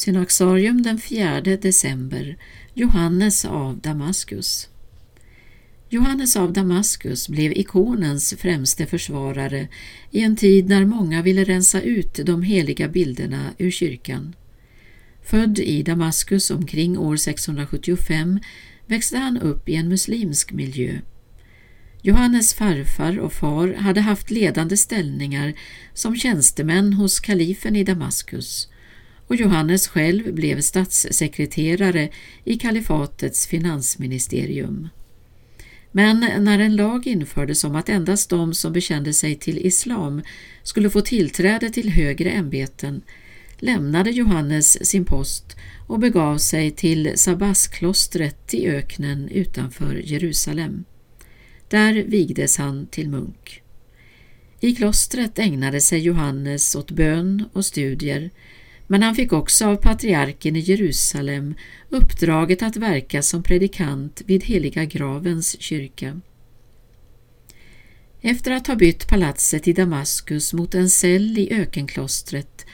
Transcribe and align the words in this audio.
Synaxarium 0.00 0.82
den 0.82 0.98
4 0.98 1.40
december 1.40 2.36
Johannes 2.74 3.44
av 3.44 3.78
Damaskus 3.78 4.68
Johannes 5.88 6.36
av 6.36 6.52
Damaskus 6.52 7.28
blev 7.28 7.52
ikonens 7.52 8.34
främste 8.38 8.86
försvarare 8.86 9.68
i 10.10 10.20
en 10.20 10.36
tid 10.36 10.68
när 10.68 10.84
många 10.84 11.22
ville 11.22 11.44
rensa 11.44 11.80
ut 11.80 12.20
de 12.26 12.42
heliga 12.42 12.88
bilderna 12.88 13.50
ur 13.58 13.70
kyrkan. 13.70 14.34
Född 15.22 15.58
i 15.58 15.82
Damaskus 15.82 16.50
omkring 16.50 16.98
år 16.98 17.16
675 17.16 18.40
växte 18.86 19.18
han 19.18 19.38
upp 19.38 19.68
i 19.68 19.74
en 19.74 19.88
muslimsk 19.88 20.52
miljö. 20.52 20.98
Johannes 22.02 22.54
farfar 22.54 23.18
och 23.18 23.32
far 23.32 23.74
hade 23.74 24.00
haft 24.00 24.30
ledande 24.30 24.76
ställningar 24.76 25.54
som 25.94 26.16
tjänstemän 26.16 26.92
hos 26.92 27.20
kalifen 27.20 27.76
i 27.76 27.84
Damaskus 27.84 28.68
och 29.30 29.36
Johannes 29.36 29.88
själv 29.88 30.34
blev 30.34 30.60
statssekreterare 30.60 32.08
i 32.44 32.58
kalifatets 32.58 33.46
finansministerium. 33.46 34.88
Men 35.92 36.44
när 36.44 36.58
en 36.58 36.76
lag 36.76 37.06
infördes 37.06 37.64
om 37.64 37.76
att 37.76 37.88
endast 37.88 38.30
de 38.30 38.54
som 38.54 38.72
bekände 38.72 39.12
sig 39.12 39.34
till 39.34 39.58
islam 39.58 40.22
skulle 40.62 40.90
få 40.90 41.00
tillträde 41.00 41.70
till 41.70 41.90
högre 41.90 42.30
ämbeten 42.30 43.02
lämnade 43.58 44.10
Johannes 44.10 44.86
sin 44.86 45.04
post 45.04 45.56
och 45.86 45.98
begav 45.98 46.38
sig 46.38 46.70
till 46.70 47.12
Sabbatsklostret 47.14 48.54
i 48.54 48.68
öknen 48.68 49.28
utanför 49.28 50.00
Jerusalem. 50.04 50.84
Där 51.68 51.92
vigdes 51.92 52.58
han 52.58 52.86
till 52.86 53.08
munk. 53.08 53.62
I 54.60 54.74
klostret 54.74 55.38
ägnade 55.38 55.80
sig 55.80 55.98
Johannes 56.00 56.74
åt 56.74 56.90
bön 56.90 57.44
och 57.52 57.64
studier 57.64 58.30
men 58.92 59.02
han 59.02 59.14
fick 59.14 59.32
också 59.32 59.66
av 59.66 59.76
patriarken 59.76 60.56
i 60.56 60.60
Jerusalem 60.60 61.54
uppdraget 61.88 62.62
att 62.62 62.76
verka 62.76 63.22
som 63.22 63.42
predikant 63.42 64.22
vid 64.26 64.44
Heliga 64.44 64.84
gravens 64.84 65.60
kyrka. 65.60 66.20
Efter 68.20 68.50
att 68.50 68.66
ha 68.66 68.74
bytt 68.74 69.08
palatset 69.08 69.68
i 69.68 69.72
Damaskus 69.72 70.52
mot 70.52 70.74
en 70.74 70.90
cell 70.90 71.38
i 71.38 71.52
ökenklostret 71.52 72.66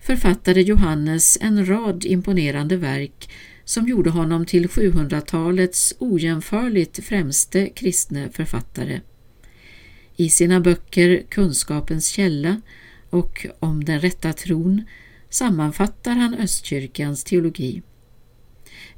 författade 0.00 0.60
Johannes 0.60 1.38
en 1.40 1.68
rad 1.68 2.04
imponerande 2.04 2.76
verk 2.76 3.30
som 3.64 3.88
gjorde 3.88 4.10
honom 4.10 4.46
till 4.46 4.66
700-talets 4.66 5.94
ojämförligt 5.98 7.04
främste 7.04 7.68
kristne 7.68 8.28
författare. 8.32 9.00
I 10.16 10.30
sina 10.30 10.60
böcker 10.60 11.22
Kunskapens 11.28 12.08
källa 12.08 12.60
och 13.10 13.46
Om 13.58 13.84
den 13.84 14.00
rätta 14.00 14.32
tron 14.32 14.82
sammanfattar 15.34 16.12
han 16.12 16.34
östkyrkans 16.34 17.24
teologi. 17.24 17.82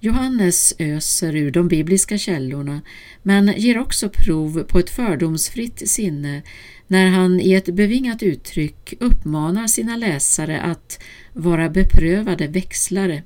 Johannes 0.00 0.74
öser 0.78 1.36
ur 1.36 1.50
de 1.50 1.68
bibliska 1.68 2.18
källorna 2.18 2.82
men 3.22 3.52
ger 3.56 3.78
också 3.78 4.08
prov 4.08 4.62
på 4.62 4.78
ett 4.78 4.90
fördomsfritt 4.90 5.88
sinne 5.88 6.42
när 6.86 7.06
han 7.06 7.40
i 7.40 7.52
ett 7.52 7.74
bevingat 7.74 8.22
uttryck 8.22 8.94
uppmanar 9.00 9.66
sina 9.66 9.96
läsare 9.96 10.60
att 10.60 11.02
vara 11.32 11.68
beprövade 11.68 12.46
växlare. 12.46 13.22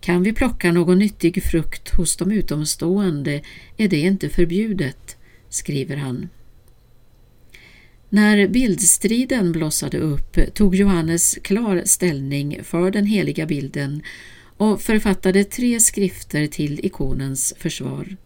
Kan 0.00 0.22
vi 0.22 0.32
plocka 0.32 0.72
någon 0.72 0.98
nyttig 0.98 1.42
frukt 1.42 1.94
hos 1.96 2.16
de 2.16 2.32
utomstående 2.32 3.42
är 3.76 3.88
det 3.88 4.00
inte 4.00 4.28
förbjudet, 4.28 5.16
skriver 5.48 5.96
han. 5.96 6.28
När 8.14 8.48
bildstriden 8.48 9.52
blossade 9.52 9.98
upp 9.98 10.54
tog 10.54 10.74
Johannes 10.74 11.38
klar 11.42 11.82
ställning 11.84 12.60
för 12.62 12.90
den 12.90 13.06
heliga 13.06 13.46
bilden 13.46 14.02
och 14.56 14.82
författade 14.82 15.44
tre 15.44 15.80
skrifter 15.80 16.46
till 16.46 16.80
ikonens 16.86 17.54
försvar. 17.58 18.16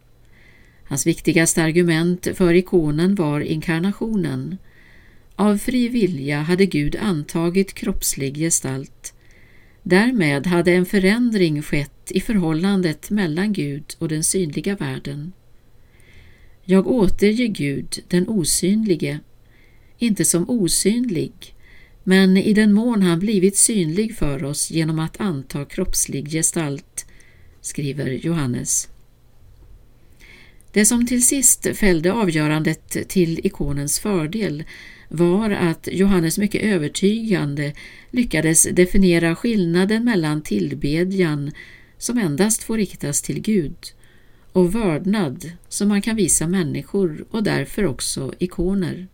Hans 0.83 1.07
viktigaste 1.07 1.63
argument 1.63 2.27
för 2.33 2.53
ikonen 2.53 3.15
var 3.15 3.41
inkarnationen. 3.41 4.57
Av 5.35 5.57
fri 5.57 5.87
vilja 5.87 6.41
hade 6.41 6.65
Gud 6.65 6.95
antagit 6.95 7.73
kroppslig 7.73 8.37
gestalt. 8.37 9.13
Därmed 9.83 10.47
hade 10.47 10.73
en 10.73 10.85
förändring 10.85 11.61
skett 11.61 12.11
i 12.11 12.21
förhållandet 12.21 13.09
mellan 13.09 13.53
Gud 13.53 13.95
och 13.97 14.07
den 14.07 14.23
synliga 14.23 14.75
världen. 14.75 15.31
Jag 16.63 16.87
återger 16.87 17.47
Gud, 17.47 17.99
den 18.07 18.27
osynlige, 18.27 19.19
inte 19.99 20.25
som 20.25 20.49
osynlig, 20.49 21.55
men 22.03 22.37
i 22.37 22.53
den 22.53 22.73
mån 22.73 23.01
han 23.01 23.19
blivit 23.19 23.57
synlig 23.57 24.15
för 24.15 24.43
oss 24.43 24.71
genom 24.71 24.99
att 24.99 25.21
anta 25.21 25.65
kroppslig 25.65 26.31
gestalt, 26.31 27.05
skriver 27.61 28.09
Johannes. 28.09 28.87
Det 30.71 30.85
som 30.85 31.07
till 31.07 31.25
sist 31.25 31.77
fällde 31.77 32.13
avgörandet 32.13 33.09
till 33.09 33.39
ikonens 33.43 33.99
fördel 33.99 34.63
var 35.09 35.49
att 35.49 35.87
Johannes 35.91 36.37
mycket 36.37 36.61
övertygande 36.61 37.73
lyckades 38.09 38.63
definiera 38.63 39.35
skillnaden 39.35 40.03
mellan 40.03 40.41
tillbedjan, 40.41 41.51
som 41.97 42.17
endast 42.17 42.63
får 42.63 42.77
riktas 42.77 43.21
till 43.21 43.41
Gud, 43.41 43.77
och 44.53 44.75
vördnad 44.75 45.51
som 45.69 45.87
man 45.87 46.01
kan 46.01 46.15
visa 46.15 46.47
människor 46.47 47.25
och 47.31 47.43
därför 47.43 47.85
också 47.85 48.33
ikoner. 48.39 49.07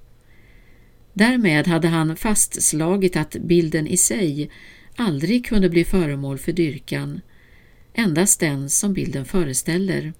Därmed 1.17 1.67
hade 1.67 1.87
han 1.87 2.15
fastslagit 2.15 3.15
att 3.15 3.35
bilden 3.35 3.87
i 3.87 3.97
sig 3.97 4.49
aldrig 4.95 5.45
kunde 5.45 5.69
bli 5.69 5.85
föremål 5.85 6.37
för 6.37 6.51
dyrkan, 6.51 7.21
endast 7.93 8.39
den 8.39 8.69
som 8.69 8.93
bilden 8.93 9.25
föreställer. 9.25 10.13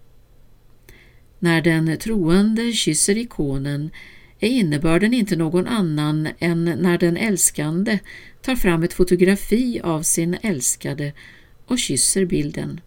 När 1.40 1.62
den 1.62 1.98
troende 1.98 2.72
kysser 2.72 3.18
ikonen 3.18 3.90
är 4.40 4.50
innebörden 4.50 5.14
inte 5.14 5.36
någon 5.36 5.68
annan 5.68 6.28
än 6.40 6.66
när 6.66 6.98
den 6.98 7.18
älskande 7.18 8.00
tar 8.42 8.56
fram 8.56 8.84
ett 8.84 8.94
fotografi 8.94 9.82
av 9.84 10.02
sin 10.02 10.38
älskade 10.42 11.14
och 11.66 11.80
kysser 11.80 12.26
bilden. 12.26 12.82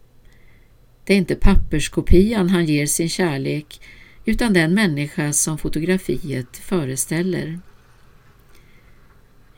Det 1.05 1.13
är 1.13 1.19
inte 1.19 1.35
papperskopian 1.35 2.49
han 2.49 2.65
ger 2.65 2.87
sin 2.87 3.09
kärlek 3.09 3.81
utan 4.25 4.53
den 4.53 4.75
människa 4.75 5.33
som 5.33 5.59
fotografiet 5.59 6.57
föreställer. 6.57 7.61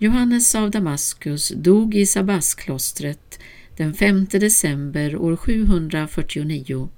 Johannes 0.02 0.54
av 0.54 0.70
Damaskus 0.70 1.48
dog 1.48 1.94
i 1.94 2.06
Sabbatsklostret 2.06 3.40
den 3.76 3.94
5 3.94 4.24
december 4.30 5.16
år 5.16 5.36
749. 5.36 6.88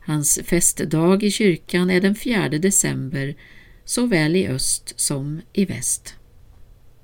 Hans 0.00 0.40
festdag 0.44 1.22
i 1.22 1.30
kyrkan 1.30 1.90
är 1.90 2.00
den 2.00 2.14
4 2.14 2.48
december 2.48 3.36
såväl 3.84 4.36
i 4.36 4.48
öst 4.48 5.00
som 5.00 5.40
i 5.52 5.64
väst. 5.64 6.14